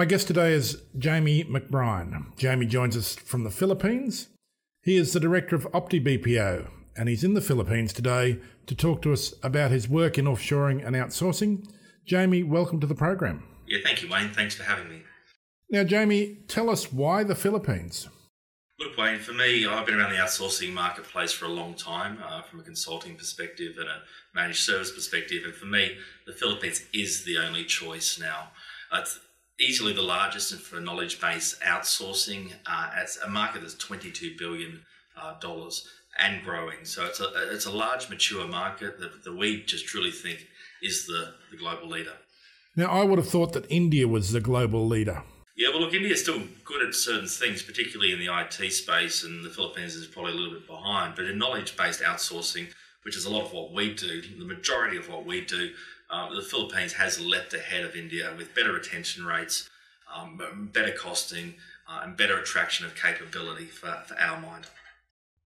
My 0.00 0.06
guest 0.06 0.28
today 0.28 0.54
is 0.54 0.80
Jamie 0.96 1.44
McBrien. 1.44 2.34
Jamie 2.38 2.64
joins 2.64 2.96
us 2.96 3.16
from 3.16 3.44
the 3.44 3.50
Philippines. 3.50 4.28
He 4.82 4.96
is 4.96 5.12
the 5.12 5.20
director 5.20 5.54
of 5.54 5.70
Opti 5.72 6.02
BPO, 6.02 6.70
and 6.96 7.06
he's 7.06 7.22
in 7.22 7.34
the 7.34 7.42
Philippines 7.42 7.92
today 7.92 8.38
to 8.64 8.74
talk 8.74 9.02
to 9.02 9.12
us 9.12 9.34
about 9.42 9.70
his 9.70 9.90
work 9.90 10.16
in 10.16 10.24
offshoring 10.24 10.82
and 10.82 10.96
outsourcing. 10.96 11.68
Jamie, 12.06 12.42
welcome 12.42 12.80
to 12.80 12.86
the 12.86 12.94
program. 12.94 13.42
Yeah, 13.66 13.80
thank 13.84 14.02
you, 14.02 14.08
Wayne. 14.08 14.30
Thanks 14.30 14.54
for 14.54 14.62
having 14.62 14.88
me. 14.88 15.02
Now, 15.68 15.84
Jamie, 15.84 16.38
tell 16.48 16.70
us 16.70 16.90
why 16.90 17.22
the 17.22 17.34
Philippines? 17.34 18.08
Look, 18.78 18.96
Wayne, 18.96 19.18
for 19.18 19.34
me, 19.34 19.66
I've 19.66 19.84
been 19.84 20.00
around 20.00 20.12
the 20.12 20.18
outsourcing 20.18 20.72
marketplace 20.72 21.32
for 21.32 21.44
a 21.44 21.48
long 21.50 21.74
time 21.74 22.16
uh, 22.26 22.40
from 22.40 22.60
a 22.60 22.62
consulting 22.62 23.16
perspective 23.16 23.74
and 23.78 23.86
a 23.86 24.00
managed 24.34 24.64
service 24.64 24.92
perspective. 24.92 25.42
And 25.44 25.52
for 25.52 25.66
me, 25.66 25.98
the 26.26 26.32
Philippines 26.32 26.84
is 26.94 27.24
the 27.24 27.36
only 27.36 27.64
choice 27.64 28.18
now. 28.18 28.52
Uh, 28.90 29.04
easily 29.60 29.92
the 29.92 30.02
largest 30.02 30.54
for 30.54 30.80
knowledge 30.80 31.20
based 31.20 31.60
outsourcing. 31.60 32.52
Uh, 32.66 32.90
it's 32.98 33.18
a 33.18 33.28
market 33.28 33.60
that's 33.60 33.74
$22 33.74 34.38
billion 34.38 34.80
uh, 35.20 35.34
and 36.18 36.42
growing. 36.42 36.84
So 36.84 37.04
it's 37.04 37.20
a, 37.20 37.30
it's 37.52 37.66
a 37.66 37.70
large, 37.70 38.08
mature 38.08 38.46
market 38.46 38.98
that, 39.00 39.22
that 39.24 39.36
we 39.36 39.62
just 39.62 39.86
truly 39.86 40.10
think 40.10 40.46
is 40.82 41.06
the, 41.06 41.34
the 41.50 41.56
global 41.56 41.88
leader. 41.88 42.14
Now, 42.76 42.86
I 42.86 43.04
would 43.04 43.18
have 43.18 43.28
thought 43.28 43.52
that 43.52 43.66
India 43.68 44.08
was 44.08 44.32
the 44.32 44.40
global 44.40 44.86
leader. 44.86 45.22
Yeah, 45.56 45.68
well, 45.70 45.80
look, 45.80 45.92
India's 45.92 46.22
still 46.22 46.40
good 46.64 46.86
at 46.86 46.94
certain 46.94 47.28
things, 47.28 47.62
particularly 47.62 48.12
in 48.12 48.18
the 48.18 48.28
IT 48.34 48.72
space, 48.72 49.24
and 49.24 49.44
the 49.44 49.50
Philippines 49.50 49.94
is 49.94 50.06
probably 50.06 50.32
a 50.32 50.34
little 50.36 50.54
bit 50.54 50.66
behind. 50.66 51.14
But 51.16 51.26
in 51.26 51.36
knowledge 51.36 51.76
based 51.76 52.00
outsourcing, 52.00 52.72
which 53.02 53.16
is 53.16 53.26
a 53.26 53.30
lot 53.30 53.44
of 53.44 53.52
what 53.52 53.72
we 53.72 53.92
do, 53.92 54.22
the 54.38 54.44
majority 54.44 54.96
of 54.96 55.08
what 55.08 55.26
we 55.26 55.42
do, 55.42 55.70
uh, 56.10 56.34
the 56.34 56.42
Philippines 56.42 56.94
has 56.94 57.20
leapt 57.20 57.54
ahead 57.54 57.84
of 57.84 57.94
India 57.94 58.32
with 58.36 58.54
better 58.54 58.72
retention 58.72 59.24
rates, 59.24 59.68
um, 60.14 60.70
better 60.72 60.92
costing, 60.92 61.54
uh, 61.88 62.00
and 62.02 62.16
better 62.16 62.38
attraction 62.38 62.86
of 62.86 62.94
capability 62.94 63.66
for, 63.66 64.02
for 64.06 64.18
our 64.18 64.40
mind. 64.40 64.66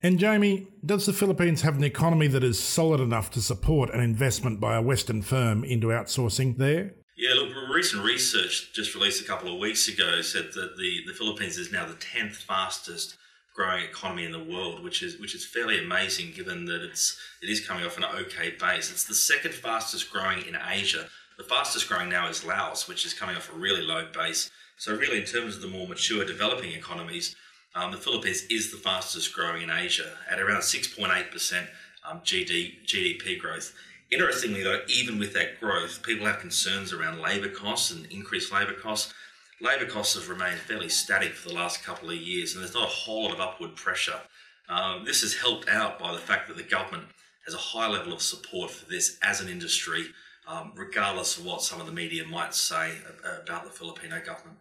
And 0.02 0.18
Jamie, 0.18 0.68
does 0.84 1.06
the 1.06 1.14
Philippines 1.14 1.62
have 1.62 1.76
an 1.76 1.84
economy 1.84 2.26
that 2.26 2.44
is 2.44 2.62
solid 2.62 3.00
enough 3.00 3.30
to 3.30 3.40
support 3.40 3.88
an 3.94 4.00
investment 4.00 4.60
by 4.60 4.76
a 4.76 4.82
Western 4.82 5.22
firm 5.22 5.64
into 5.64 5.86
outsourcing 5.88 6.58
there? 6.58 6.92
Yeah, 7.16 7.34
look, 7.34 7.54
recent 7.74 8.04
research 8.04 8.72
just 8.72 8.94
released 8.94 9.22
a 9.22 9.26
couple 9.26 9.52
of 9.52 9.58
weeks 9.58 9.88
ago 9.88 10.20
said 10.20 10.52
that 10.54 10.76
the, 10.76 11.00
the 11.06 11.12
Philippines 11.12 11.56
is 11.58 11.72
now 11.72 11.86
the 11.86 11.94
10th 11.94 12.36
fastest 12.36 13.16
growing 13.54 13.84
economy 13.84 14.24
in 14.24 14.32
the 14.32 14.42
world, 14.42 14.82
which 14.82 15.02
is 15.02 15.18
which 15.18 15.34
is 15.34 15.46
fairly 15.46 15.82
amazing 15.82 16.32
given 16.32 16.64
that 16.66 16.82
it's 16.82 17.18
it 17.42 17.48
is 17.48 17.66
coming 17.66 17.84
off 17.84 17.96
an 17.96 18.04
okay 18.04 18.54
base. 18.58 18.90
It's 18.90 19.04
the 19.04 19.14
second 19.14 19.54
fastest 19.54 20.12
growing 20.12 20.44
in 20.46 20.56
Asia. 20.68 21.06
The 21.38 21.44
fastest 21.44 21.88
growing 21.88 22.08
now 22.08 22.28
is 22.28 22.44
Laos, 22.44 22.86
which 22.88 23.04
is 23.04 23.14
coming 23.14 23.36
off 23.36 23.52
a 23.52 23.56
really 23.56 23.82
low 23.82 24.06
base. 24.12 24.50
So 24.76 24.94
really, 24.94 25.18
in 25.18 25.24
terms 25.24 25.56
of 25.56 25.62
the 25.62 25.68
more 25.68 25.86
mature 25.86 26.24
developing 26.24 26.72
economies, 26.72 27.36
um, 27.74 27.90
the 27.90 27.96
Philippines 27.96 28.42
is 28.50 28.70
the 28.70 28.76
fastest 28.76 29.32
growing 29.34 29.62
in 29.62 29.70
Asia 29.70 30.16
at 30.30 30.40
around 30.40 30.60
6.8% 30.60 31.66
um, 32.08 32.20
GD, 32.20 32.84
GDP 32.86 33.38
growth. 33.38 33.74
Interestingly, 34.10 34.62
though, 34.62 34.82
even 34.86 35.18
with 35.18 35.32
that 35.34 35.58
growth, 35.60 36.02
people 36.02 36.26
have 36.26 36.38
concerns 36.38 36.92
around 36.92 37.20
labour 37.20 37.48
costs 37.48 37.90
and 37.90 38.06
increased 38.06 38.52
labour 38.52 38.74
costs. 38.74 39.12
Labour 39.60 39.86
costs 39.86 40.14
have 40.14 40.28
remained 40.28 40.58
fairly 40.58 40.88
static 40.88 41.32
for 41.32 41.48
the 41.48 41.54
last 41.54 41.82
couple 41.82 42.10
of 42.10 42.16
years, 42.16 42.54
and 42.54 42.62
there's 42.62 42.74
not 42.74 42.84
a 42.84 42.92
whole 42.92 43.24
lot 43.24 43.34
of 43.34 43.40
upward 43.40 43.76
pressure. 43.76 44.20
Um, 44.68 45.04
this 45.04 45.22
is 45.22 45.36
helped 45.36 45.68
out 45.68 45.98
by 45.98 46.12
the 46.12 46.18
fact 46.18 46.48
that 46.48 46.56
the 46.56 46.62
government 46.62 47.04
has 47.44 47.54
a 47.54 47.58
high 47.58 47.88
level 47.88 48.12
of 48.12 48.22
support 48.22 48.70
for 48.70 48.88
this 48.88 49.18
as 49.22 49.40
an 49.40 49.48
industry, 49.48 50.06
um, 50.48 50.72
regardless 50.74 51.38
of 51.38 51.44
what 51.44 51.62
some 51.62 51.80
of 51.80 51.86
the 51.86 51.92
media 51.92 52.24
might 52.24 52.54
say 52.54 52.94
about 53.42 53.64
the 53.64 53.70
Filipino 53.70 54.20
government. 54.24 54.58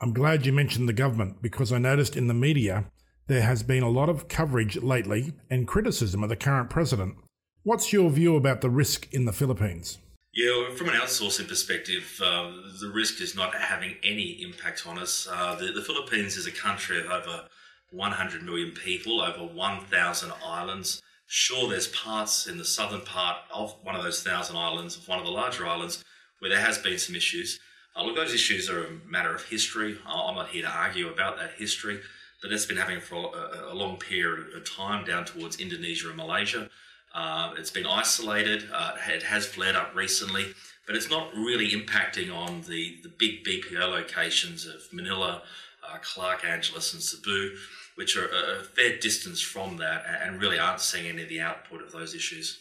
I'm 0.00 0.12
glad 0.12 0.46
you 0.46 0.52
mentioned 0.52 0.88
the 0.88 0.94
government 0.94 1.42
because 1.42 1.72
I 1.72 1.78
noticed 1.78 2.16
in 2.16 2.26
the 2.26 2.34
media 2.34 2.86
there 3.26 3.42
has 3.42 3.62
been 3.62 3.82
a 3.82 3.88
lot 3.88 4.08
of 4.08 4.28
coverage 4.28 4.76
lately 4.82 5.34
and 5.48 5.68
criticism 5.68 6.22
of 6.22 6.28
the 6.28 6.36
current 6.36 6.70
president 6.70 7.16
What's 7.62 7.92
your 7.92 8.08
view 8.08 8.36
about 8.36 8.62
the 8.62 8.70
risk 8.70 9.12
in 9.12 9.26
the 9.26 9.34
Philippines? 9.34 9.98
Yeah, 10.32 10.72
from 10.76 10.88
an 10.88 10.94
outsourcing 10.94 11.48
perspective, 11.48 12.20
uh, 12.22 12.52
the 12.80 12.88
risk 12.94 13.20
is 13.20 13.34
not 13.34 13.52
having 13.52 13.96
any 14.04 14.40
impact 14.42 14.86
on 14.86 14.96
us. 14.96 15.26
Uh, 15.28 15.56
the, 15.56 15.72
the, 15.72 15.82
Philippines 15.82 16.36
is 16.36 16.46
a 16.46 16.52
country 16.52 17.00
of 17.00 17.06
over 17.06 17.48
100 17.90 18.44
million 18.44 18.70
people, 18.70 19.20
over 19.20 19.52
1,000 19.52 20.32
islands. 20.44 21.02
Sure, 21.26 21.68
there's 21.68 21.88
parts 21.88 22.46
in 22.46 22.58
the 22.58 22.64
southern 22.64 23.00
part 23.00 23.38
of 23.52 23.74
one 23.82 23.96
of 23.96 24.04
those 24.04 24.22
thousand 24.22 24.56
islands, 24.56 24.96
of 24.96 25.08
one 25.08 25.18
of 25.18 25.24
the 25.24 25.32
larger 25.32 25.66
islands, 25.66 26.04
where 26.38 26.48
there 26.48 26.60
has 26.60 26.78
been 26.78 26.98
some 26.98 27.16
issues. 27.16 27.58
Uh, 27.96 28.04
look, 28.04 28.14
those 28.14 28.32
issues 28.32 28.70
are 28.70 28.84
a 28.84 28.90
matter 29.08 29.34
of 29.34 29.42
history. 29.42 29.98
I'm 30.06 30.36
not 30.36 30.50
here 30.50 30.62
to 30.62 30.70
argue 30.70 31.08
about 31.08 31.38
that 31.38 31.54
history, 31.58 32.00
but 32.40 32.52
it's 32.52 32.66
been 32.66 32.76
happening 32.76 33.00
for 33.00 33.34
a, 33.34 33.72
a 33.72 33.74
long 33.74 33.96
period 33.96 34.54
of 34.54 34.70
time 34.70 35.04
down 35.04 35.24
towards 35.24 35.58
Indonesia 35.58 36.06
and 36.06 36.16
Malaysia. 36.16 36.70
Uh, 37.14 37.52
it's 37.58 37.70
been 37.70 37.86
isolated. 37.86 38.68
Uh, 38.72 38.94
it 39.08 39.22
has 39.24 39.46
flared 39.46 39.76
up 39.76 39.94
recently, 39.94 40.46
but 40.86 40.94
it's 40.94 41.10
not 41.10 41.34
really 41.34 41.70
impacting 41.70 42.34
on 42.34 42.62
the, 42.62 42.98
the 43.02 43.12
big 43.18 43.44
BPO 43.44 43.90
locations 43.90 44.66
of 44.66 44.80
Manila, 44.92 45.42
uh, 45.88 45.98
Clark 46.02 46.44
Angeles, 46.44 46.92
and 46.92 47.02
Cebu, 47.02 47.56
which 47.96 48.16
are 48.16 48.26
a, 48.26 48.62
fair 48.62 48.98
distance 48.98 49.40
from 49.40 49.76
that 49.78 50.04
and 50.22 50.40
really 50.40 50.58
aren't 50.58 50.80
seeing 50.80 51.06
any 51.06 51.22
of 51.22 51.28
the 51.28 51.40
output 51.40 51.82
of 51.82 51.92
those 51.92 52.14
issues. 52.14 52.58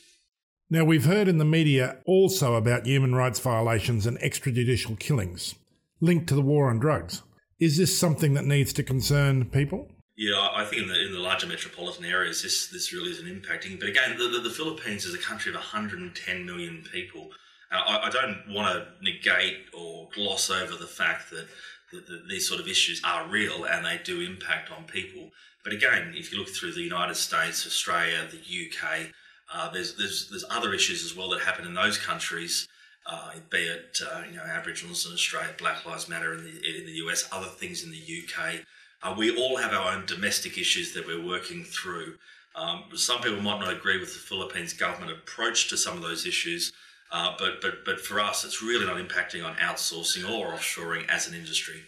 Now, 0.71 0.83
we've 0.83 1.05
heard 1.05 1.27
in 1.27 1.39
the 1.39 1.45
media 1.45 1.97
also 2.05 2.55
about 2.55 2.85
human 2.85 3.15
rights 3.15 3.39
violations 3.39 4.05
and 4.05 4.19
extrajudicial 4.19 4.99
killings 4.99 5.55
linked 6.01 6.27
to 6.27 6.35
the 6.35 6.41
war 6.41 6.69
on 6.69 6.79
drugs. 6.79 7.23
Is 7.59 7.77
this 7.77 7.97
something 7.97 8.33
that 8.35 8.45
needs 8.45 8.71
to 8.73 8.83
concern 8.83 9.45
people? 9.45 9.91
Yeah, 10.19 10.49
I 10.53 10.65
think 10.65 10.81
in 10.81 10.89
the 10.89 11.05
in 11.05 11.13
the 11.13 11.19
larger 11.19 11.47
metropolitan 11.47 12.03
areas, 12.03 12.43
this 12.43 12.67
this 12.67 12.91
really 12.91 13.09
isn't 13.11 13.25
impacting. 13.25 13.79
But 13.79 13.87
again, 13.87 14.17
the, 14.17 14.27
the, 14.27 14.39
the 14.39 14.49
Philippines 14.49 15.05
is 15.05 15.15
a 15.15 15.17
country 15.17 15.49
of 15.49 15.55
110 15.55 16.45
million 16.45 16.83
people. 16.91 17.31
Uh, 17.71 17.77
I, 17.77 18.07
I, 18.07 18.09
don't 18.09 18.53
want 18.53 18.67
to 18.67 18.85
negate 19.01 19.67
or 19.71 20.09
gloss 20.13 20.49
over 20.49 20.75
the 20.75 20.87
fact 20.87 21.29
that, 21.29 21.47
that, 21.93 22.05
that, 22.07 22.27
these 22.27 22.45
sort 22.45 22.59
of 22.59 22.67
issues 22.67 23.01
are 23.05 23.29
real 23.29 23.63
and 23.63 23.85
they 23.85 23.97
do 24.03 24.19
impact 24.19 24.73
on 24.73 24.83
people. 24.83 25.29
But 25.63 25.71
again, 25.71 26.13
if 26.13 26.33
you 26.33 26.37
look 26.37 26.49
through 26.49 26.73
the 26.73 26.81
United 26.81 27.15
States, 27.15 27.65
Australia, 27.65 28.27
the 28.29 28.37
UK, 28.37 29.11
uh, 29.53 29.71
there's 29.71 29.95
there's 29.95 30.27
there's 30.29 30.45
other 30.49 30.73
issues 30.73 31.05
as 31.05 31.15
well 31.15 31.29
that 31.29 31.39
happen 31.39 31.65
in 31.65 31.73
those 31.73 31.97
countries. 31.97 32.67
Uh, 33.05 33.35
be 33.49 33.59
it 33.59 33.97
uh, 34.11 34.23
you 34.29 34.35
know 34.35 34.43
Aboriginals 34.43 35.05
in 35.05 35.13
Australia, 35.13 35.51
Black 35.57 35.85
Lives 35.85 36.09
Matter 36.09 36.33
in 36.33 36.43
the 36.43 36.79
in 36.79 36.85
the 36.85 37.07
US, 37.07 37.29
other 37.31 37.47
things 37.47 37.85
in 37.85 37.91
the 37.91 38.23
UK. 38.25 38.65
Uh, 39.01 39.15
we 39.17 39.35
all 39.35 39.57
have 39.57 39.73
our 39.73 39.93
own 39.93 40.05
domestic 40.05 40.57
issues 40.57 40.93
that 40.93 41.07
we're 41.07 41.25
working 41.25 41.63
through. 41.63 42.15
Um, 42.55 42.83
some 42.95 43.21
people 43.21 43.41
might 43.41 43.59
not 43.59 43.71
agree 43.71 43.99
with 43.99 44.13
the 44.13 44.19
Philippines 44.19 44.73
government 44.73 45.11
approach 45.11 45.69
to 45.69 45.77
some 45.77 45.95
of 45.95 46.01
those 46.01 46.25
issues, 46.25 46.73
uh, 47.11 47.33
but, 47.39 47.61
but, 47.61 47.85
but 47.85 47.99
for 48.01 48.19
us, 48.19 48.43
it's 48.43 48.61
really 48.61 48.85
not 48.85 48.97
impacting 48.97 49.45
on 49.45 49.55
outsourcing 49.55 50.29
or 50.29 50.53
offshoring 50.53 51.07
as 51.07 51.27
an 51.27 51.33
industry. 51.33 51.81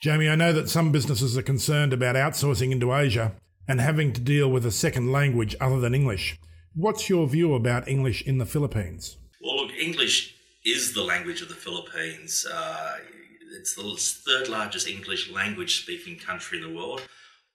Jamie, 0.00 0.28
I 0.28 0.34
know 0.34 0.52
that 0.52 0.68
some 0.68 0.90
businesses 0.90 1.36
are 1.36 1.42
concerned 1.42 1.92
about 1.92 2.16
outsourcing 2.16 2.72
into 2.72 2.94
Asia 2.94 3.32
and 3.68 3.80
having 3.80 4.12
to 4.14 4.20
deal 4.20 4.50
with 4.50 4.66
a 4.66 4.70
second 4.70 5.12
language 5.12 5.54
other 5.60 5.78
than 5.78 5.94
English. 5.94 6.38
What's 6.74 7.08
your 7.08 7.28
view 7.28 7.54
about 7.54 7.86
English 7.86 8.22
in 8.22 8.38
the 8.38 8.46
Philippines? 8.46 9.18
Well, 9.42 9.66
look, 9.66 9.72
English 9.76 10.34
is 10.64 10.94
the 10.94 11.02
language 11.02 11.42
of 11.42 11.48
the 11.48 11.54
Philippines. 11.54 12.46
Uh, 12.50 12.96
it's 13.50 13.74
the 13.74 13.94
third 13.98 14.48
largest 14.48 14.88
English 14.88 15.30
language 15.30 15.82
speaking 15.82 16.16
country 16.16 16.58
in 16.58 16.64
the 16.64 16.76
world. 16.76 17.02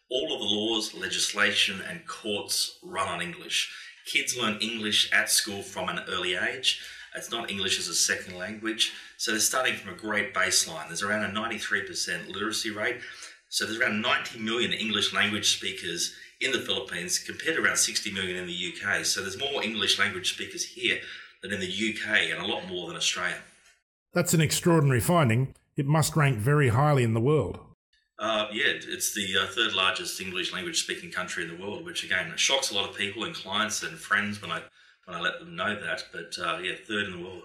All 0.09 0.33
of 0.33 0.39
the 0.39 0.45
laws, 0.45 0.93
legislation, 0.93 1.81
and 1.89 2.05
courts 2.05 2.77
run 2.83 3.07
on 3.07 3.21
English. 3.21 3.73
Kids 4.05 4.37
learn 4.37 4.59
English 4.59 5.11
at 5.11 5.29
school 5.29 5.61
from 5.61 5.89
an 5.89 6.01
early 6.07 6.35
age. 6.35 6.81
It's 7.15 7.31
not 7.31 7.49
English 7.49 7.79
as 7.79 7.87
a 7.87 7.95
second 7.95 8.37
language. 8.37 8.93
So 9.17 9.31
they're 9.31 9.39
starting 9.39 9.75
from 9.75 9.93
a 9.93 9.97
great 9.97 10.33
baseline. 10.33 10.87
There's 10.87 11.01
around 11.01 11.23
a 11.23 11.33
93% 11.33 12.27
literacy 12.27 12.71
rate. 12.71 12.97
So 13.49 13.65
there's 13.65 13.79
around 13.79 14.01
90 14.01 14.39
million 14.39 14.73
English 14.73 15.13
language 15.13 15.57
speakers 15.57 16.13
in 16.41 16.51
the 16.51 16.59
Philippines 16.59 17.17
compared 17.17 17.55
to 17.55 17.63
around 17.63 17.77
60 17.77 18.11
million 18.11 18.35
in 18.35 18.47
the 18.47 18.73
UK. 18.73 19.05
So 19.05 19.21
there's 19.21 19.39
more 19.39 19.63
English 19.63 19.97
language 19.97 20.33
speakers 20.33 20.65
here 20.65 20.99
than 21.41 21.53
in 21.53 21.61
the 21.61 21.67
UK 21.67 22.31
and 22.31 22.41
a 22.41 22.45
lot 22.45 22.67
more 22.67 22.87
than 22.87 22.97
Australia. 22.97 23.37
That's 24.13 24.33
an 24.33 24.41
extraordinary 24.41 24.99
finding 24.99 25.55
it 25.75 25.85
must 25.85 26.15
rank 26.15 26.37
very 26.37 26.69
highly 26.69 27.03
in 27.03 27.13
the 27.13 27.21
world. 27.21 27.59
Uh, 28.17 28.47
yeah, 28.51 28.67
it's 28.67 29.13
the 29.13 29.37
uh, 29.41 29.45
third 29.47 29.73
largest 29.73 30.21
English 30.21 30.53
language 30.53 30.81
speaking 30.81 31.11
country 31.11 31.43
in 31.43 31.49
the 31.49 31.61
world, 31.61 31.83
which 31.83 32.03
again 32.03 32.31
shocks 32.37 32.71
a 32.71 32.75
lot 32.75 32.89
of 32.89 32.95
people 32.95 33.25
and 33.25 33.35
clients 33.35 33.83
and 33.83 33.97
friends 33.97 34.41
when 34.41 34.51
I 34.51 34.61
when 35.05 35.17
I 35.17 35.21
let 35.21 35.39
them 35.39 35.55
know 35.55 35.75
that. 35.75 36.05
But 36.13 36.37
uh, 36.41 36.59
yeah, 36.59 36.73
third 36.87 37.07
in 37.07 37.17
the 37.17 37.23
world. 37.23 37.43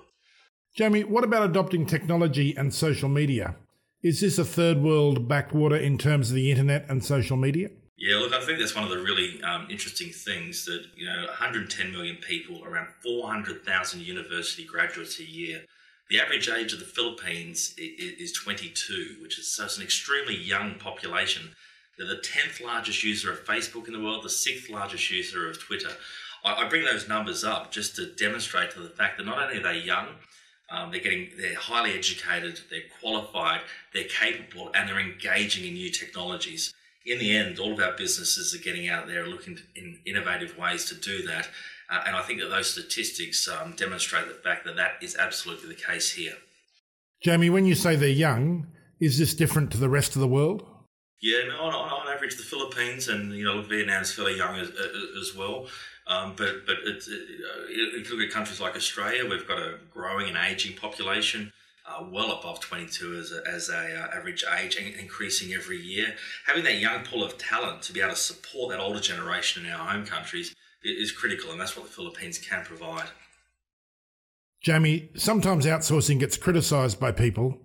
Jamie, 0.76 1.02
what 1.02 1.24
about 1.24 1.42
adopting 1.42 1.86
technology 1.86 2.56
and 2.56 2.72
social 2.72 3.08
media? 3.08 3.56
Is 4.02 4.20
this 4.20 4.38
a 4.38 4.44
third 4.44 4.78
world 4.78 5.28
backwater 5.28 5.76
in 5.76 5.98
terms 5.98 6.30
of 6.30 6.36
the 6.36 6.50
internet 6.50 6.86
and 6.88 7.04
social 7.04 7.36
media? 7.36 7.70
Yeah, 7.98 8.16
look, 8.16 8.32
I 8.32 8.40
think 8.40 8.58
that's 8.58 8.74
one 8.74 8.84
of 8.84 8.90
the 8.90 9.02
really 9.02 9.42
um, 9.42 9.66
interesting 9.68 10.08
things 10.08 10.64
that, 10.64 10.86
you 10.96 11.04
know, 11.04 11.26
110 11.26 11.92
million 11.92 12.16
people, 12.16 12.64
around 12.64 12.88
400,000 13.02 14.00
university 14.00 14.64
graduates 14.64 15.20
a 15.20 15.24
year 15.24 15.64
The 16.10 16.20
average 16.20 16.48
age 16.48 16.72
of 16.72 16.80
the 16.80 16.84
Philippines 16.84 17.72
is 17.78 18.32
22, 18.32 19.18
which 19.22 19.38
is 19.38 19.46
so 19.46 19.64
it's 19.64 19.76
an 19.76 19.84
extremely 19.84 20.36
young 20.36 20.74
population. 20.74 21.54
They're 21.96 22.08
the 22.08 22.16
10th 22.16 22.60
largest 22.60 23.04
user 23.04 23.32
of 23.32 23.44
Facebook 23.44 23.86
in 23.86 23.92
the 23.92 24.00
world, 24.00 24.24
the 24.24 24.30
sixth 24.30 24.68
largest 24.68 25.08
user 25.08 25.48
of 25.48 25.60
Twitter. 25.60 25.90
I, 26.44 26.68
bring 26.68 26.84
those 26.84 27.08
numbers 27.08 27.44
up 27.44 27.70
just 27.70 27.94
to 27.96 28.06
demonstrate 28.06 28.72
to 28.72 28.80
the 28.80 28.88
fact 28.88 29.18
that 29.18 29.26
not 29.26 29.40
only 29.40 29.58
are 29.58 29.62
they 29.62 29.78
young, 29.78 30.08
um, 30.68 30.90
they're 30.90 31.00
getting 31.00 31.30
they're 31.38 31.54
highly 31.54 31.92
educated, 31.92 32.58
they're 32.70 32.80
qualified, 33.00 33.60
they're 33.92 34.04
capable, 34.04 34.72
and 34.74 34.88
they're 34.88 34.98
engaging 34.98 35.64
in 35.64 35.74
new 35.74 35.90
technologies. 35.90 36.74
In 37.06 37.18
the 37.18 37.34
end, 37.34 37.58
all 37.58 37.72
of 37.72 37.80
our 37.80 37.96
businesses 37.96 38.54
are 38.54 38.62
getting 38.62 38.88
out 38.88 39.06
there 39.06 39.26
looking 39.26 39.58
in 39.74 40.00
innovative 40.04 40.58
ways 40.58 40.84
to 40.86 40.94
do 40.94 41.22
that. 41.26 41.48
Uh, 41.90 42.02
and 42.06 42.14
I 42.14 42.22
think 42.22 42.40
that 42.40 42.48
those 42.50 42.70
statistics 42.70 43.48
um, 43.48 43.74
demonstrate 43.76 44.28
the 44.28 44.34
fact 44.34 44.64
that 44.66 44.76
that 44.76 44.92
is 45.02 45.16
absolutely 45.16 45.68
the 45.68 45.80
case 45.80 46.12
here. 46.12 46.34
Jamie, 47.22 47.50
when 47.50 47.66
you 47.66 47.74
say 47.74 47.96
they're 47.96 48.08
young, 48.08 48.66
is 49.00 49.18
this 49.18 49.34
different 49.34 49.70
to 49.72 49.78
the 49.78 49.88
rest 49.88 50.14
of 50.14 50.20
the 50.20 50.28
world? 50.28 50.66
Yeah, 51.20 51.48
no, 51.48 51.60
on, 51.60 51.74
on, 51.74 52.08
average, 52.08 52.36
the 52.36 52.42
Philippines 52.42 53.08
and 53.08 53.32
you 53.34 53.44
know 53.44 53.60
Vietnam's 53.60 54.12
fairly 54.12 54.36
young 54.36 54.56
as, 54.56 54.70
as 55.20 55.36
well. 55.36 55.66
Um, 56.06 56.34
but 56.36 56.66
but 56.66 56.76
it's, 56.86 57.08
it, 57.08 57.18
if 57.68 58.10
you 58.10 58.16
look 58.16 58.26
at 58.26 58.32
countries 58.32 58.60
like 58.60 58.74
Australia, 58.74 59.28
we've 59.28 59.46
got 59.46 59.58
a 59.58 59.78
growing 59.92 60.28
and 60.28 60.38
aging 60.38 60.76
population. 60.76 61.52
Uh, 61.90 62.04
well 62.10 62.38
above 62.38 62.60
22 62.60 63.16
as 63.16 63.32
a, 63.32 63.42
as 63.50 63.68
a 63.68 64.00
uh, 64.00 64.16
average 64.16 64.44
age 64.58 64.76
and 64.76 64.94
increasing 64.94 65.52
every 65.54 65.80
year. 65.80 66.14
Having 66.46 66.64
that 66.64 66.78
young 66.78 67.04
pool 67.04 67.24
of 67.24 67.36
talent 67.36 67.82
to 67.82 67.92
be 67.92 68.00
able 68.00 68.10
to 68.10 68.16
support 68.16 68.70
that 68.70 68.80
older 68.80 69.00
generation 69.00 69.66
in 69.66 69.72
our 69.72 69.88
home 69.88 70.06
countries 70.06 70.54
is 70.84 71.10
critical, 71.10 71.50
and 71.50 71.60
that's 71.60 71.76
what 71.76 71.86
the 71.86 71.92
Philippines 71.92 72.38
can 72.38 72.64
provide. 72.64 73.08
Jamie, 74.62 75.10
sometimes 75.16 75.66
outsourcing 75.66 76.20
gets 76.20 76.36
criticised 76.36 77.00
by 77.00 77.10
people 77.10 77.58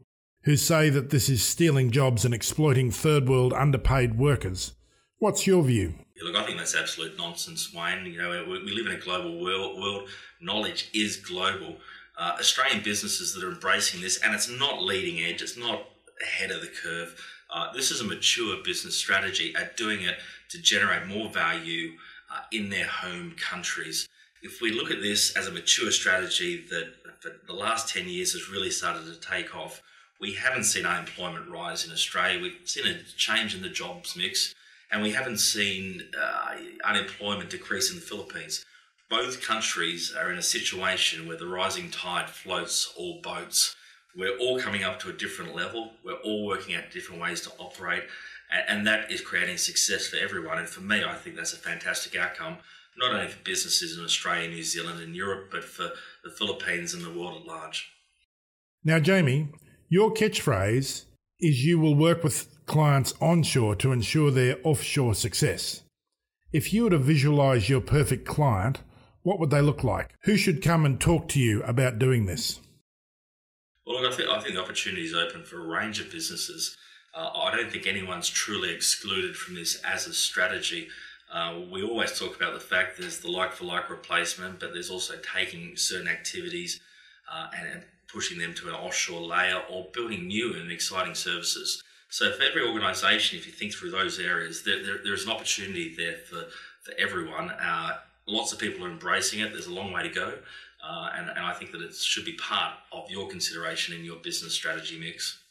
who 0.43 0.55
say 0.55 0.89
that 0.89 1.09
this 1.09 1.29
is 1.29 1.43
stealing 1.43 1.91
jobs 1.91 2.25
and 2.25 2.33
exploiting 2.33 2.89
third 2.89 3.27
world 3.27 3.53
underpaid 3.53 4.17
workers. 4.17 4.73
What's 5.19 5.45
your 5.45 5.63
view? 5.63 5.93
Yeah, 6.15 6.23
look, 6.23 6.35
I 6.35 6.45
think 6.45 6.57
that's 6.57 6.75
absolute 6.75 7.17
nonsense, 7.17 7.73
Wayne. 7.73 8.05
You 8.05 8.17
know, 8.17 8.45
we 8.47 8.71
live 8.71 8.87
in 8.87 8.93
a 8.93 8.99
global 8.99 9.41
world. 9.41 9.79
world. 9.79 10.09
Knowledge 10.41 10.89
is 10.93 11.17
global. 11.17 11.77
Uh, 12.17 12.35
Australian 12.39 12.81
businesses 12.83 13.33
that 13.33 13.43
are 13.43 13.51
embracing 13.51 14.01
this, 14.01 14.17
and 14.21 14.33
it's 14.33 14.49
not 14.49 14.81
leading 14.81 15.23
edge. 15.23 15.41
It's 15.41 15.57
not 15.57 15.89
ahead 16.21 16.51
of 16.51 16.61
the 16.61 16.67
curve. 16.67 17.19
Uh, 17.53 17.71
this 17.73 17.91
is 17.91 18.01
a 18.01 18.03
mature 18.03 18.57
business 18.63 18.95
strategy 18.95 19.53
at 19.55 19.77
doing 19.77 20.01
it 20.01 20.17
to 20.49 20.61
generate 20.61 21.07
more 21.07 21.29
value 21.29 21.91
uh, 22.33 22.41
in 22.51 22.69
their 22.69 22.85
home 22.85 23.35
countries. 23.37 24.07
If 24.41 24.61
we 24.61 24.71
look 24.71 24.91
at 24.91 25.01
this 25.01 25.35
as 25.35 25.47
a 25.47 25.51
mature 25.51 25.91
strategy 25.91 26.65
that 26.69 26.93
for 27.19 27.31
the 27.47 27.53
last 27.53 27.93
10 27.93 28.07
years 28.07 28.33
has 28.33 28.49
really 28.49 28.69
started 28.69 29.05
to 29.05 29.19
take 29.19 29.55
off, 29.55 29.81
we 30.19 30.33
haven't 30.33 30.63
seen 30.63 30.85
unemployment 30.85 31.49
rise 31.49 31.85
in 31.85 31.91
Australia. 31.91 32.41
We've 32.41 32.59
seen 32.63 32.87
a 32.87 32.97
change 33.17 33.55
in 33.55 33.61
the 33.61 33.69
jobs 33.69 34.15
mix 34.15 34.55
and 34.91 35.01
we 35.01 35.11
haven't 35.11 35.39
seen 35.39 36.03
uh, 36.19 36.55
unemployment 36.83 37.49
decrease 37.49 37.89
in 37.89 37.95
the 37.95 38.01
Philippines. 38.01 38.65
Both 39.09 39.41
countries 39.41 40.13
are 40.17 40.31
in 40.31 40.37
a 40.37 40.43
situation 40.43 41.27
where 41.27 41.37
the 41.37 41.47
rising 41.47 41.91
tide 41.91 42.29
floats 42.29 42.91
all 42.97 43.21
boats. 43.21 43.75
We're 44.15 44.37
all 44.37 44.59
coming 44.59 44.83
up 44.83 44.99
to 45.01 45.09
a 45.09 45.13
different 45.13 45.55
level. 45.55 45.91
We're 46.03 46.13
all 46.23 46.45
working 46.47 46.75
out 46.75 46.91
different 46.91 47.21
ways 47.21 47.41
to 47.41 47.51
operate, 47.59 48.03
and, 48.67 48.87
that 48.87 49.11
is 49.11 49.21
creating 49.21 49.57
success 49.57 50.07
for 50.07 50.17
everyone. 50.17 50.57
And 50.57 50.67
for 50.67 50.81
me, 50.81 51.03
I 51.03 51.15
think 51.15 51.35
that's 51.35 51.53
a 51.53 51.57
fantastic 51.57 52.15
outcome, 52.15 52.57
not 52.97 53.13
only 53.13 53.27
for 53.27 53.43
businesses 53.43 53.97
in 53.97 54.03
Australia, 54.03 54.47
New 54.47 54.63
Zealand, 54.63 55.01
and 55.01 55.15
Europe, 55.15 55.49
but 55.51 55.63
for 55.63 55.91
the 56.23 56.31
Philippines 56.31 56.93
and 56.93 57.03
the 57.03 57.11
world 57.11 57.41
at 57.41 57.47
large. 57.47 57.91
Now, 58.83 58.99
Jamie, 58.99 59.49
your 59.89 60.13
catchphrase 60.13 61.05
is 61.39 61.65
you 61.65 61.79
will 61.79 61.95
work 61.95 62.23
with 62.23 62.47
clients 62.65 63.13
onshore 63.21 63.75
to 63.75 63.91
ensure 63.91 64.31
their 64.31 64.57
offshore 64.63 65.13
success. 65.13 65.83
If 66.51 66.73
you 66.73 66.85
were 66.85 66.89
to 66.91 66.97
visualize 66.97 67.69
your 67.69 67.81
perfect 67.81 68.25
client, 68.25 68.79
what 69.25 69.39
would 69.39 69.49
they 69.49 69.61
look 69.61 69.83
like? 69.83 70.13
Who 70.21 70.37
should 70.37 70.61
come 70.61 70.85
and 70.85 71.01
talk 71.01 71.27
to 71.29 71.39
you 71.39 71.63
about 71.63 71.97
doing 71.97 72.27
this? 72.27 72.59
Well, 73.85 73.99
look, 73.99 74.13
I 74.13 74.15
think, 74.15 74.29
I 74.29 74.39
think 74.39 74.53
the 74.53 74.61
opportunity 74.61 75.03
is 75.03 75.15
open 75.15 75.43
for 75.43 75.59
a 75.59 75.67
range 75.67 75.99
of 75.99 76.11
businesses. 76.11 76.77
Uh, 77.11 77.31
I 77.33 77.55
don't 77.55 77.71
think 77.71 77.87
anyone's 77.87 78.29
truly 78.29 78.71
excluded 78.71 79.35
from 79.35 79.55
this 79.55 79.81
as 79.83 80.05
a 80.05 80.13
strategy. 80.13 80.89
Uh, 81.33 81.61
we 81.71 81.81
always 81.81 82.17
talk 82.19 82.35
about 82.35 82.53
the 82.53 82.59
fact 82.59 82.99
there's 82.99 83.19
the 83.19 83.31
like 83.31 83.51
for 83.51 83.65
like 83.65 83.89
replacement, 83.89 84.59
but 84.59 84.73
there's 84.73 84.91
also 84.91 85.15
taking 85.35 85.75
certain 85.75 86.07
activities 86.07 86.79
uh, 87.33 87.47
and 87.57 87.81
pushing 88.07 88.37
them 88.37 88.53
to 88.53 88.69
an 88.69 88.75
offshore 88.75 89.21
layer 89.21 89.59
or 89.71 89.87
building 89.91 90.27
new 90.27 90.53
and 90.53 90.71
exciting 90.71 91.15
services. 91.15 91.81
So 92.09 92.31
for 92.31 92.43
every 92.43 92.61
organisation, 92.61 93.39
if 93.39 93.47
you 93.47 93.51
think 93.51 93.73
through 93.73 93.89
those 93.89 94.19
areas, 94.19 94.61
there, 94.61 94.83
there, 94.83 94.99
there's 95.03 95.25
an 95.25 95.31
opportunity 95.31 95.95
there 95.97 96.17
for, 96.29 96.45
for 96.83 96.93
everyone. 96.99 97.49
Uh, 97.49 97.93
lots 98.27 98.51
of 98.53 98.59
people 98.59 98.85
are 98.85 98.89
embracing 98.89 99.39
it. 99.39 99.51
There's 99.51 99.67
a 99.67 99.73
long 99.73 99.91
way 99.91 100.03
to 100.03 100.09
go. 100.09 100.33
Uh, 100.87 101.09
and, 101.15 101.29
and 101.29 101.39
I 101.39 101.53
think 101.53 101.71
that 101.71 101.81
it 101.81 101.95
should 101.95 102.25
be 102.25 102.33
part 102.33 102.73
of 102.91 103.09
your 103.09 103.27
consideration 103.27 103.95
in 103.95 104.05
your 104.05 104.17
business 104.17 104.53
strategy 104.53 104.99
mix. 104.99 105.41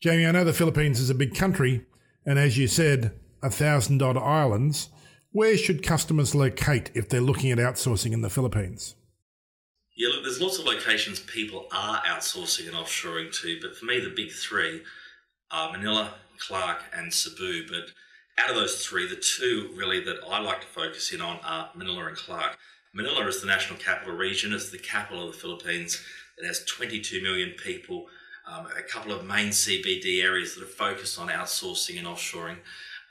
Jamie, 0.00 0.26
I 0.26 0.32
know 0.32 0.44
the 0.44 0.52
Philippines 0.52 1.00
is 1.00 1.10
a 1.10 1.14
big 1.14 1.34
country, 1.34 1.86
and 2.26 2.38
as 2.38 2.58
you 2.58 2.66
said, 2.66 3.14
a 3.42 3.50
thousand 3.50 4.02
odd 4.02 4.16
islands. 4.16 4.90
Where 5.30 5.56
should 5.56 5.82
customers 5.82 6.34
locate 6.34 6.90
if 6.94 7.08
they're 7.08 7.20
looking 7.20 7.50
at 7.50 7.58
outsourcing 7.58 8.12
in 8.12 8.20
the 8.20 8.30
Philippines? 8.30 8.96
Yeah, 9.96 10.08
look, 10.08 10.24
there's 10.24 10.40
lots 10.40 10.58
of 10.58 10.64
locations 10.64 11.20
people 11.20 11.66
are 11.72 12.02
outsourcing 12.02 12.66
and 12.66 12.76
offshoring 12.76 13.32
to, 13.40 13.58
but 13.60 13.76
for 13.76 13.84
me, 13.84 14.00
the 14.00 14.12
big 14.14 14.32
three 14.32 14.82
are 15.50 15.72
Manila, 15.72 16.14
Clark, 16.38 16.82
and 16.96 17.12
Cebu. 17.12 17.66
But 17.68 17.90
out 18.38 18.50
of 18.50 18.56
those 18.56 18.84
three, 18.84 19.08
the 19.08 19.16
two 19.16 19.70
really 19.76 20.00
that 20.04 20.18
I 20.28 20.40
like 20.40 20.60
to 20.60 20.66
focus 20.66 21.12
in 21.12 21.20
on 21.20 21.38
are 21.44 21.70
Manila 21.74 22.06
and 22.06 22.16
Clark. 22.16 22.58
Manila 22.92 23.26
is 23.26 23.40
the 23.40 23.46
national 23.46 23.78
capital 23.78 24.14
region, 24.14 24.52
it's 24.52 24.70
the 24.70 24.78
capital 24.78 25.26
of 25.26 25.32
the 25.32 25.38
Philippines. 25.38 26.00
It 26.38 26.46
has 26.46 26.64
22 26.64 27.22
million 27.22 27.50
people, 27.50 28.06
um, 28.50 28.66
a 28.76 28.82
couple 28.82 29.12
of 29.12 29.24
main 29.24 29.48
CBD 29.48 30.22
areas 30.22 30.54
that 30.54 30.64
are 30.64 30.66
focused 30.66 31.18
on 31.18 31.28
outsourcing 31.28 31.98
and 31.98 32.06
offshoring. 32.06 32.58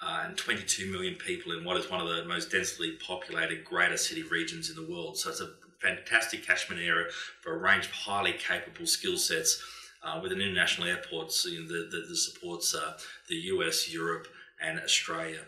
Uh, 0.06 0.24
and 0.25 0.38
22 0.38 0.92
million 0.92 1.15
people 1.15 1.53
in 1.53 1.63
what 1.63 1.77
is 1.77 1.89
one 1.89 2.01
of 2.01 2.10
the 2.10 2.25
most 2.25 2.51
densely 2.51 2.92
populated 3.08 3.63
greater 3.63 3.96
city 3.96 4.22
regions 4.24 4.70
in 4.70 4.75
the 4.75 4.92
world. 4.92 5.18
So 5.18 5.30
it's 5.30 5.39
a 5.39 5.51
fantastic 5.80 6.46
catchment 6.46 6.82
area 6.82 7.06
for 7.42 7.53
a 7.53 7.58
range 7.58 7.86
of 7.86 7.92
highly 7.92 8.34
capable 8.34 8.86
skill 8.86 9.18
sets 9.18 9.63
uh, 10.03 10.20
with 10.22 10.32
an 10.32 10.42
international 10.42 10.88
airports 10.88 11.46
you 11.46 11.62
know, 11.62 11.68
that, 11.68 11.92
that, 11.92 12.15
supports 12.15 12.75
uh, 12.75 12.98
the 13.30 13.36
US, 13.36 13.94
Europe, 13.94 14.27
and 14.63 14.79
Australia. 14.79 15.41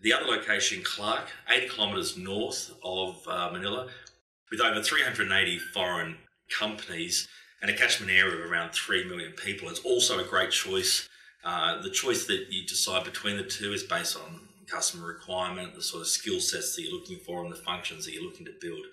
The 0.00 0.12
other 0.12 0.26
location, 0.26 0.82
Clark, 0.84 1.28
80 1.50 1.68
kilometres 1.68 2.16
north 2.16 2.70
of 2.84 3.26
uh, 3.26 3.50
Manila, 3.52 3.88
with 4.50 4.60
over 4.60 4.82
380 4.82 5.58
foreign 5.58 6.16
companies 6.56 7.28
and 7.60 7.70
a 7.70 7.74
catchment 7.74 8.12
area 8.12 8.36
of 8.36 8.50
around 8.50 8.72
3 8.72 9.04
million 9.08 9.32
people. 9.32 9.68
It's 9.68 9.80
also 9.80 10.20
a 10.20 10.24
great 10.24 10.50
choice. 10.50 11.08
Uh, 11.44 11.82
the 11.82 11.90
choice 11.90 12.26
that 12.26 12.46
you 12.50 12.66
decide 12.66 13.04
between 13.04 13.36
the 13.36 13.44
two 13.44 13.72
is 13.72 13.82
based 13.82 14.16
on 14.16 14.40
customer 14.66 15.06
requirement, 15.08 15.74
the 15.74 15.82
sort 15.82 16.02
of 16.02 16.08
skill 16.08 16.40
sets 16.40 16.76
that 16.76 16.82
you're 16.82 16.92
looking 16.92 17.18
for, 17.18 17.42
and 17.42 17.52
the 17.52 17.56
functions 17.56 18.04
that 18.04 18.12
you're 18.12 18.24
looking 18.24 18.46
to 18.46 18.52
build. 18.60 18.84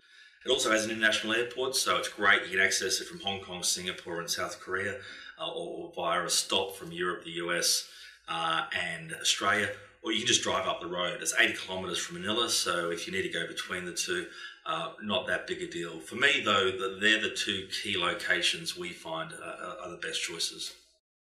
It 0.45 0.51
also 0.51 0.71
has 0.71 0.85
an 0.85 0.91
international 0.91 1.33
airport, 1.33 1.75
so 1.75 1.97
it's 1.97 2.07
great. 2.07 2.43
You 2.43 2.57
can 2.57 2.65
access 2.65 3.01
it 3.01 3.07
from 3.07 3.19
Hong 3.19 3.41
Kong, 3.41 3.63
Singapore, 3.63 4.19
and 4.19 4.29
South 4.29 4.59
Korea, 4.59 4.97
uh, 5.39 5.51
or, 5.51 5.91
via 5.95 6.23
a 6.23 6.29
stop 6.29 6.75
from 6.75 6.91
Europe, 6.91 7.25
the 7.25 7.31
US, 7.31 7.89
uh, 8.27 8.65
and 8.73 9.13
Australia. 9.13 9.69
Or 10.03 10.11
you 10.11 10.19
can 10.19 10.27
just 10.27 10.43
drive 10.43 10.67
up 10.67 10.81
the 10.81 10.87
road. 10.87 11.17
It's 11.21 11.33
80 11.37 11.53
kilometres 11.53 11.97
from 11.97 12.21
Manila, 12.21 12.49
so 12.49 12.91
if 12.91 13.07
you 13.07 13.13
need 13.13 13.23
to 13.23 13.29
go 13.29 13.47
between 13.47 13.85
the 13.85 13.93
two, 13.93 14.27
uh, 14.65 14.91
not 15.01 15.25
that 15.27 15.47
big 15.47 15.63
a 15.63 15.67
deal. 15.67 15.99
For 15.99 16.15
me, 16.15 16.41
though, 16.45 16.71
they're 17.01 17.21
the 17.21 17.33
two 17.35 17.67
key 17.81 17.97
locations 17.97 18.77
we 18.77 18.89
find 18.89 19.33
uh, 19.33 19.75
are 19.83 19.89
the 19.89 19.97
best 19.97 20.21
choices. 20.21 20.73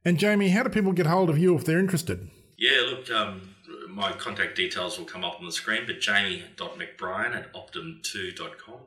And 0.05 0.19
Jamie, 0.19 0.49
how 0.49 0.64
do 0.64 0.71
people 0.71 0.93
get 0.93 1.07
hold 1.07 1.31
of 1.31 1.38
you 1.38 1.57
if 1.57 1.64
they're 1.64 1.78
interested? 1.78 2.28
Yeah, 2.59 2.83
look, 2.90 3.11
um, 3.11 3.55
my 3.88 4.12
contact 4.12 4.57
details 4.57 4.99
will 4.99 5.07
come 5.07 5.25
up 5.25 5.38
on 5.38 5.47
the 5.47 5.52
screen, 5.52 5.83
but 5.87 6.00
jamie.mcbrien 6.00 7.37
at 7.37 7.52
optim2.com 7.52 8.81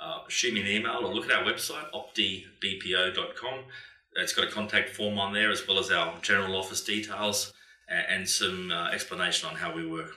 uh, 0.00 0.20
shoot 0.28 0.52
me 0.52 0.60
an 0.60 0.66
email 0.66 0.98
or 1.04 1.14
look 1.14 1.30
at 1.30 1.32
our 1.32 1.44
website, 1.44 1.90
optibpo.com. 1.92 3.64
It's 4.18 4.32
got 4.32 4.46
a 4.46 4.50
contact 4.50 4.90
form 4.90 5.18
on 5.18 5.32
there 5.32 5.50
as 5.50 5.66
well 5.66 5.78
as 5.78 5.90
our 5.90 6.18
general 6.22 6.56
office 6.56 6.82
details 6.82 7.52
and, 7.88 8.04
and 8.08 8.28
some 8.28 8.70
uh, 8.70 8.90
explanation 8.90 9.48
on 9.48 9.56
how 9.56 9.74
we 9.74 9.86
work. 9.86 10.16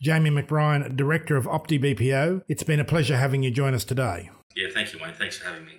Jamie 0.00 0.30
McBrien, 0.30 0.96
Director 0.96 1.36
of 1.36 1.46
Opti 1.46 1.80
BPO, 1.80 2.42
it's 2.48 2.64
been 2.64 2.80
a 2.80 2.84
pleasure 2.84 3.16
having 3.16 3.42
you 3.42 3.50
join 3.50 3.72
us 3.72 3.84
today. 3.84 4.30
Yeah, 4.56 4.68
thank 4.74 4.92
you, 4.92 4.98
Wayne. 5.00 5.14
Thanks 5.14 5.38
for 5.38 5.46
having 5.48 5.64
me. 5.64 5.74